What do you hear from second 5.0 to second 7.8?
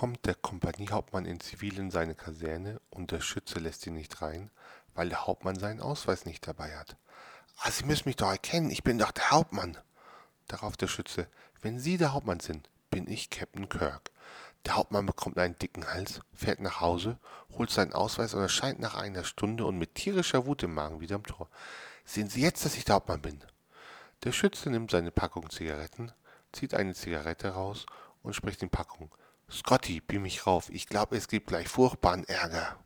der Hauptmann seinen Ausweis nicht dabei hat. Ah,